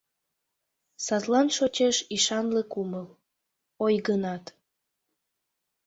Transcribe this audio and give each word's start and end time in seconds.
Садлан 1.05 1.47
шочеш 1.57 1.97
ӱшанле 2.15 2.61
кумыл: 2.73 3.07
ойгынат 3.85 4.43